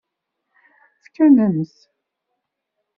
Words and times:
Fkan-am-t? 1.03 1.75